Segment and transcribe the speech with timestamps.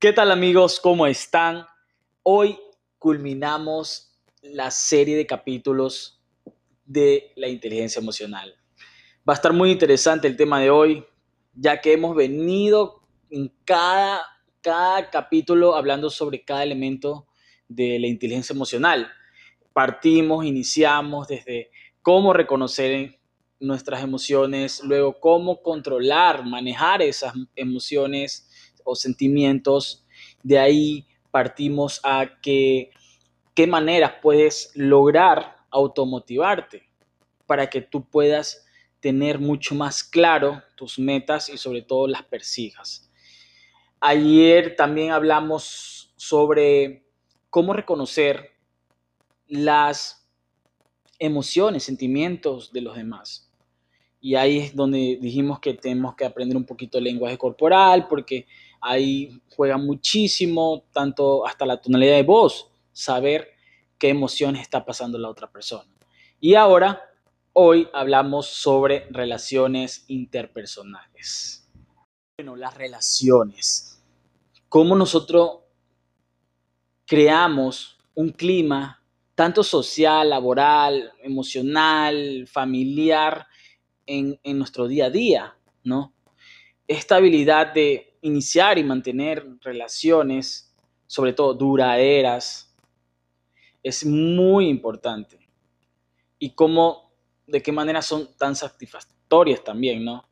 [0.00, 0.78] ¿Qué tal amigos?
[0.78, 1.66] ¿Cómo están?
[2.22, 2.56] Hoy
[3.00, 6.22] culminamos la serie de capítulos
[6.84, 8.54] de la inteligencia emocional.
[9.28, 11.04] Va a estar muy interesante el tema de hoy,
[11.52, 14.20] ya que hemos venido en cada,
[14.60, 17.26] cada capítulo hablando sobre cada elemento
[17.66, 19.10] de la inteligencia emocional.
[19.72, 21.72] Partimos, iniciamos desde
[22.02, 23.18] cómo reconocer
[23.58, 28.47] nuestras emociones, luego cómo controlar, manejar esas emociones,
[28.94, 30.04] sentimientos.
[30.42, 32.90] De ahí partimos a que
[33.54, 36.88] qué maneras puedes lograr automotivarte
[37.46, 38.66] para que tú puedas
[39.00, 43.10] tener mucho más claro tus metas y sobre todo las persigas.
[44.00, 47.04] Ayer también hablamos sobre
[47.50, 48.52] cómo reconocer
[49.46, 50.28] las
[51.18, 53.47] emociones, sentimientos de los demás.
[54.20, 58.46] Y ahí es donde dijimos que tenemos que aprender un poquito el lenguaje corporal porque
[58.80, 63.48] Ahí juega muchísimo, tanto hasta la tonalidad de voz, saber
[63.98, 65.90] qué emociones está pasando la otra persona.
[66.40, 67.02] Y ahora,
[67.52, 71.68] hoy hablamos sobre relaciones interpersonales.
[72.38, 74.00] Bueno, las relaciones.
[74.68, 75.58] Cómo nosotros
[77.04, 79.02] creamos un clima
[79.34, 83.47] tanto social, laboral, emocional, familiar
[84.08, 86.14] en, nuestro día a día, ¿no?
[86.86, 90.74] Esta habilidad de iniciar y mantener relaciones,
[91.06, 92.74] sobre todo duraderas,
[93.82, 95.38] es muy importante.
[96.38, 97.12] Y cómo,
[97.46, 100.26] de qué manera son tan satisfactorias también, ¿no?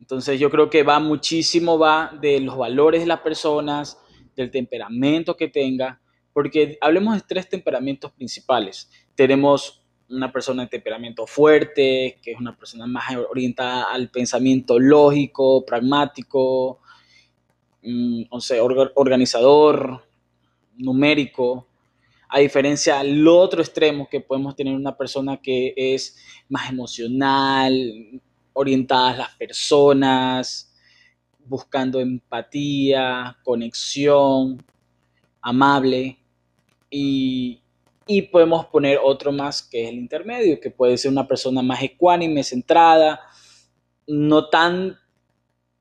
[0.00, 3.98] Entonces yo creo que va muchísimo, va de los valores de las personas,
[4.34, 6.00] del temperamento que tenga,
[6.32, 8.90] porque hablemos de tres temperamentos principales.
[9.14, 9.81] Tenemos
[10.12, 16.80] una persona de temperamento fuerte, que es una persona más orientada al pensamiento lógico, pragmático,
[17.82, 18.24] mm,
[18.94, 20.04] organizador,
[20.76, 21.66] numérico,
[22.28, 26.16] a diferencia del otro extremo que podemos tener una persona que es
[26.48, 28.20] más emocional,
[28.54, 30.74] orientada a las personas,
[31.44, 34.64] buscando empatía, conexión,
[35.40, 36.18] amable
[36.90, 37.61] y,
[38.06, 41.82] y podemos poner otro más que es el intermedio, que puede ser una persona más
[41.82, 43.20] ecuánime, centrada,
[44.06, 44.96] no tan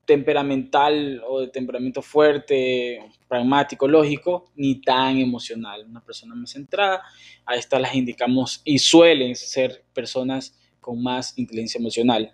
[0.05, 5.85] temperamental o de temperamento fuerte, pragmático, lógico, ni tan emocional.
[5.87, 7.01] Una persona más centrada,
[7.45, 12.33] a estas las indicamos y suelen ser personas con más inteligencia emocional,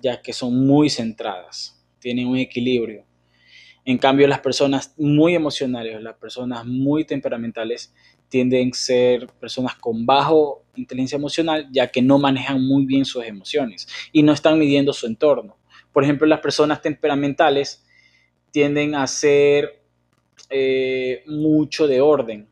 [0.00, 3.04] ya que son muy centradas, tienen un equilibrio.
[3.84, 7.92] En cambio, las personas muy emocionales, las personas muy temperamentales,
[8.32, 13.22] tienden a ser personas con bajo inteligencia emocional, ya que no manejan muy bien sus
[13.26, 15.58] emociones y no están midiendo su entorno.
[15.92, 17.84] Por ejemplo, las personas temperamentales
[18.50, 19.82] tienden a ser
[20.48, 22.48] eh, mucho de orden,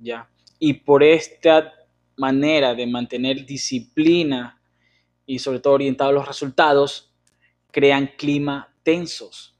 [0.00, 0.30] ¿ya?
[0.60, 1.74] Y por esta
[2.16, 4.62] manera de mantener disciplina
[5.26, 7.12] y sobre todo orientado a los resultados,
[7.72, 9.58] crean clima tensos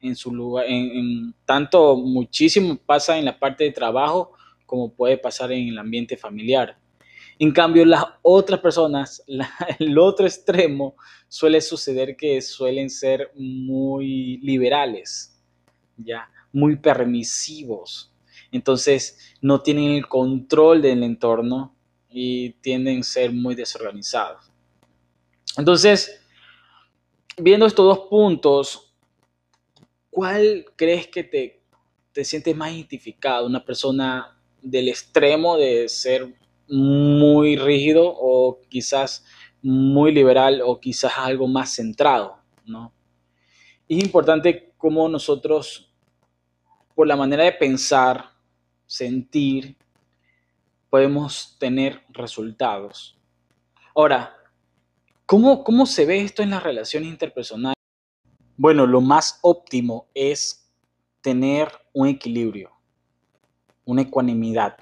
[0.00, 4.34] en su lugar, en, tanto muchísimo pasa en la parte de trabajo
[4.72, 6.78] como puede pasar en el ambiente familiar.
[7.38, 9.22] En cambio, las otras personas,
[9.78, 10.96] el otro extremo,
[11.28, 15.38] suele suceder que suelen ser muy liberales,
[15.98, 18.14] ya, muy permisivos.
[18.50, 21.76] Entonces, no tienen el control del entorno
[22.08, 24.50] y tienden a ser muy desorganizados.
[25.58, 26.18] Entonces,
[27.36, 28.94] viendo estos dos puntos,
[30.08, 31.62] ¿cuál crees que te,
[32.14, 33.44] te sientes más identificado?
[33.44, 36.34] ¿Una persona del extremo de ser
[36.68, 39.24] muy rígido o quizás
[39.60, 42.92] muy liberal o quizás algo más centrado, ¿no?
[43.88, 45.92] Es importante cómo nosotros,
[46.94, 48.30] por la manera de pensar,
[48.86, 49.76] sentir,
[50.88, 53.18] podemos tener resultados.
[53.94, 54.34] Ahora,
[55.26, 57.76] ¿cómo, cómo se ve esto en las relaciones interpersonales?
[58.56, 60.70] Bueno, lo más óptimo es
[61.20, 62.72] tener un equilibrio,
[63.84, 64.76] una ecuanimidad.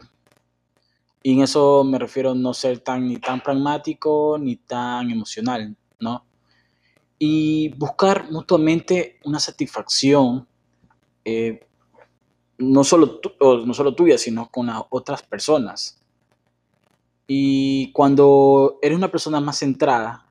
[1.23, 5.76] Y en eso me refiero a no ser tan ni tan pragmático ni tan emocional,
[5.99, 6.25] ¿no?
[7.19, 10.49] Y buscar mutuamente una satisfacción,
[11.25, 11.67] eh,
[12.56, 13.20] no, solo
[13.67, 16.00] no solo tuya, sino con las otras personas.
[17.26, 20.26] Y cuando eres una persona más centrada,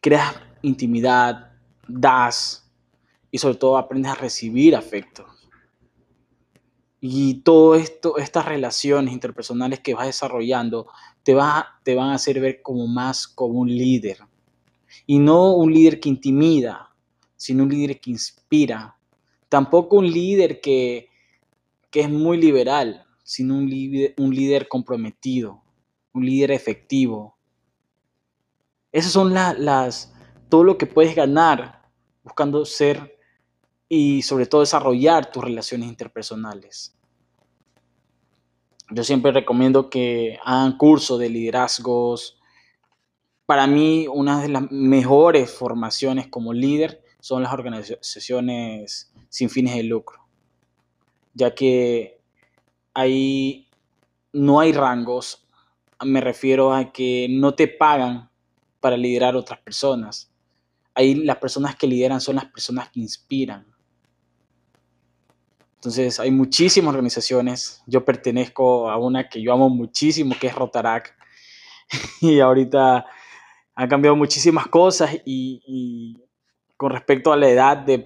[0.00, 1.52] creas intimidad,
[1.86, 2.70] das
[3.30, 5.26] y sobre todo aprendes a recibir afecto.
[7.00, 10.88] Y todo esto, estas relaciones interpersonales que vas desarrollando
[11.22, 14.18] te, va, te van a hacer ver como más como un líder.
[15.06, 16.90] Y no un líder que intimida,
[17.36, 18.98] sino un líder que inspira,
[19.48, 21.08] Tampoco un líder que,
[21.92, 25.62] es muy liberal, sino un líder, un líder comprometido,
[26.12, 27.36] un líder efectivo.
[28.92, 30.12] Esas son las,
[30.48, 31.90] todo lo que puedes ganar
[32.22, 33.17] buscando ser
[33.88, 36.94] y sobre todo desarrollar tus relaciones interpersonales.
[38.90, 42.38] Yo siempre recomiendo que hagan curso de liderazgos.
[43.44, 49.82] Para mí, una de las mejores formaciones como líder son las organizaciones sin fines de
[49.82, 50.26] lucro,
[51.34, 52.20] ya que
[52.94, 53.68] ahí
[54.32, 55.46] no hay rangos,
[56.04, 58.30] me refiero a que no te pagan
[58.80, 60.32] para liderar otras personas.
[60.94, 63.66] Ahí las personas que lideran son las personas que inspiran.
[65.78, 67.84] Entonces hay muchísimas organizaciones.
[67.86, 71.14] Yo pertenezco a una que yo amo muchísimo, que es Rotarac.
[72.20, 73.06] y ahorita
[73.76, 76.20] han cambiado muchísimas cosas y,
[76.76, 78.00] con respecto a la edad de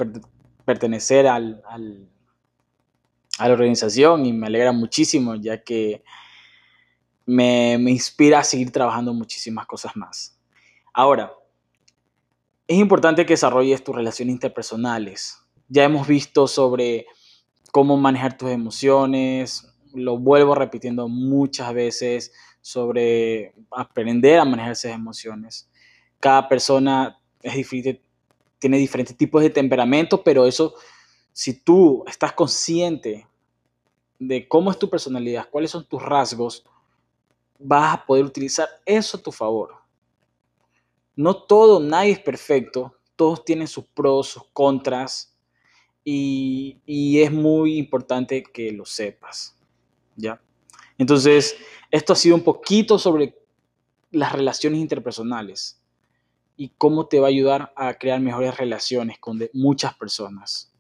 [0.66, 6.04] pertenecer al, a la organización y me alegra muchísimo ya que
[7.24, 10.38] me, me inspira a seguir trabajando muchísimas cosas más.
[10.92, 11.32] Ahora,
[12.66, 15.38] es importante que desarrolles tus relaciones interpersonales.
[15.69, 17.06] Ya hemos visto sobre
[17.72, 25.69] cómo manejar tus emociones, lo vuelvo repitiendo muchas veces sobre aprender a manejar esas emociones.
[26.20, 28.00] Cada persona es diferente,
[28.58, 30.74] tiene diferentes tipos de temperamento, pero eso,
[31.32, 33.26] si tú estás consciente
[34.19, 36.64] de cómo es tu personalidad, cuáles son tus rasgos,
[37.58, 39.74] vas a poder utilizar eso a tu favor.
[41.16, 45.31] No todo, nadie es perfecto, todos tienen sus pros, sus contras,
[46.04, 49.56] y, es muy importante que lo sepas,
[50.16, 50.40] ¿ya?
[50.99, 51.56] Entonces,
[51.90, 53.37] esto ha sido un poquito sobre
[54.10, 55.81] las relaciones interpersonales
[56.56, 60.72] y cómo te va a ayudar a crear mejores relaciones con muchas personas.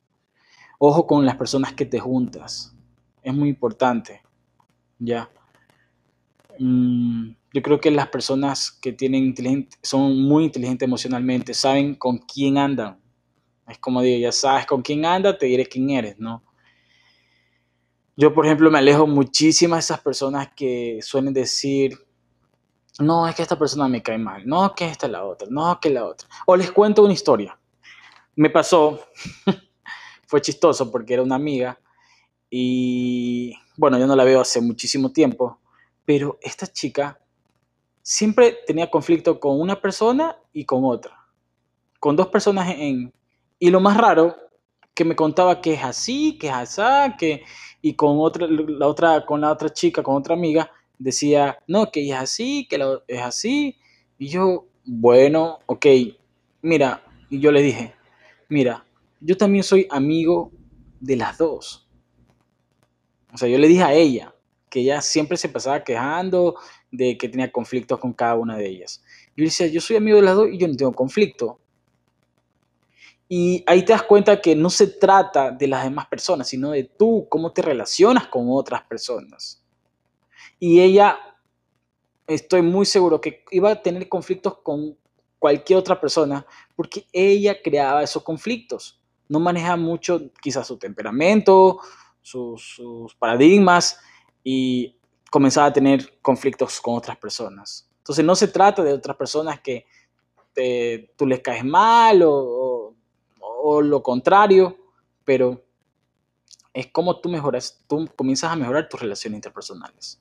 [0.78, 2.74] Ojo con las personas que te juntas,
[3.22, 4.22] es muy importante,
[4.98, 5.30] ¿ya?
[6.58, 9.34] Mm, yo creo que las personas que tienen
[9.82, 13.01] son muy inteligentes emocionalmente, saben con quién andan,
[13.72, 16.42] es como digo, ya sabes con quién anda, te diré quién eres, ¿no?
[18.16, 21.98] Yo, por ejemplo, me alejo muchísimo de esas personas que suelen decir,
[22.98, 25.80] no, es que esta persona me cae mal, no, que esta es la otra, no,
[25.80, 26.28] que la otra.
[26.46, 27.58] O les cuento una historia.
[28.36, 29.00] Me pasó,
[30.26, 31.78] fue chistoso porque era una amiga
[32.50, 35.58] y, bueno, yo no la veo hace muchísimo tiempo,
[36.04, 37.18] pero esta chica
[38.02, 41.26] siempre tenía conflicto con una persona y con otra,
[41.98, 43.12] con dos personas en,
[43.62, 44.34] y lo más raro,
[44.92, 46.82] que me contaba que es así, que es así,
[47.16, 47.44] que,
[47.80, 50.68] y con otra, la otra, con la otra chica, con otra amiga,
[50.98, 53.76] decía, no, que es así, que es así.
[54.18, 55.86] Y yo, bueno, ok,
[56.60, 57.94] mira, y yo le dije,
[58.48, 58.84] mira,
[59.20, 60.50] yo también soy amigo
[60.98, 61.88] de las dos.
[63.32, 64.34] O sea, yo le dije a ella
[64.68, 66.56] que ella siempre se pasaba quejando
[66.90, 69.04] de que tenía conflictos con cada una de ellas.
[69.36, 71.60] Yo le decía, yo soy amigo de las dos y yo no tengo conflicto.
[73.34, 76.84] Y ahí te das cuenta que no se trata de las demás personas, sino de
[76.84, 79.64] tú, cómo te relacionas con otras personas.
[80.58, 81.18] Y ella,
[82.26, 84.98] estoy muy seguro que iba a tener conflictos con
[85.38, 86.44] cualquier otra persona
[86.76, 89.00] porque ella creaba esos conflictos.
[89.30, 91.78] No maneja mucho quizás su temperamento,
[92.20, 93.98] sus, paradigmas
[94.44, 94.94] y
[95.30, 97.88] comenzaba a tener conflictos con otras personas.
[97.96, 99.86] Entonces no se trata de otras personas que
[101.16, 102.30] tú les caes mal o,
[103.62, 104.76] o lo contrario,
[105.24, 105.64] pero
[106.74, 110.20] es como tú mejoras, tú comienzas a mejorar tus relaciones interpersonales.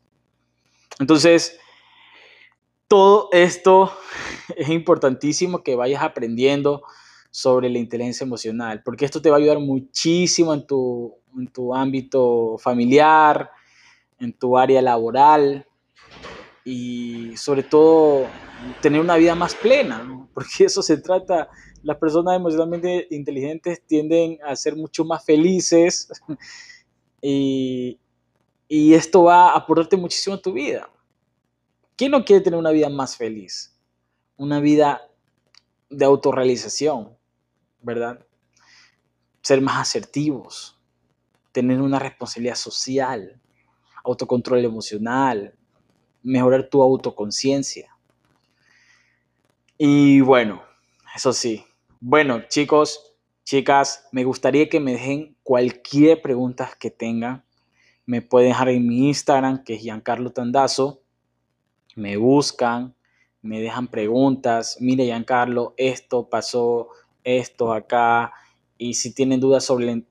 [0.99, 1.57] Entonces,
[2.87, 3.91] todo esto
[4.55, 6.83] es importantísimo que vayas aprendiendo
[7.31, 11.73] sobre la inteligencia emocional, porque esto te va a ayudar muchísimo en tu, en tu
[11.73, 13.49] ámbito familiar,
[14.19, 15.65] en tu área laboral
[16.63, 18.27] y sobre todo
[18.81, 21.49] tener una vida más plena, porque eso se trata
[21.83, 26.09] las personas emocionalmente inteligentes tienden a ser mucho más felices
[27.21, 27.97] y,
[28.69, 30.89] esto va a aportarte muchísimo a tu vida.
[31.97, 33.77] ¿Quién no quiere tener una vida más feliz?
[34.37, 35.01] Una vida
[35.89, 37.17] de autorrealización,
[37.81, 38.25] ¿verdad?
[39.41, 40.79] Ser más asertivos,
[41.51, 43.41] tener una responsabilidad social,
[44.05, 45.53] autocontrol emocional,
[46.23, 47.93] mejorar tu autoconciencia.
[49.77, 50.63] Y bueno,
[51.13, 51.65] eso sí,
[52.01, 57.45] bueno, chicos, chicas, me gustaría que me dejen cualquier pregunta que tengan.
[58.07, 61.03] Me pueden dejar en mi Instagram, que es Giancarlo Tandazo.
[61.95, 62.95] Me buscan,
[63.43, 64.77] me dejan preguntas.
[64.79, 66.89] Mire, Giancarlo, esto pasó,
[67.23, 68.33] esto acá.
[68.79, 70.03] y si tienen dudas sobre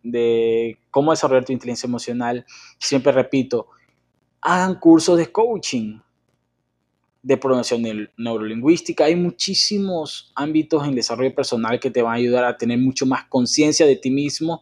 [0.93, 2.47] cómo desarrollar tu inteligencia emocional,
[2.79, 3.67] siempre repito,
[4.41, 5.99] hagan cursos de coaching,
[7.23, 7.83] de programación
[8.17, 9.05] neurolingüística.
[9.05, 13.25] Hay muchísimos ámbitos en desarrollo personal que te van a ayudar a tener mucho más
[13.25, 14.61] conciencia de ti mismo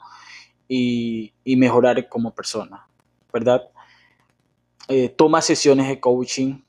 [0.69, 2.87] y, mejorar como persona,
[3.33, 3.63] ¿verdad?
[4.89, 6.61] Eh, toma sesiones de coaching,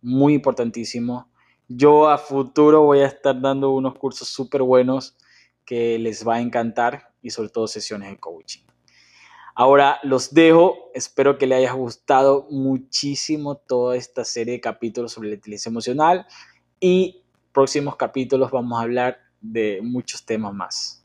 [0.00, 1.28] muy importantísimo.
[1.66, 5.16] Yo a futuro voy a estar dando unos cursos súper buenos
[5.64, 8.62] que les va a encantar y sobre todo sesiones de coaching.
[9.60, 15.30] Ahora los dejo, espero que les haya gustado muchísimo toda esta serie de capítulos sobre
[15.30, 16.28] la inteligencia emocional
[16.78, 21.02] y próximos capítulos vamos a hablar de muchos temas más.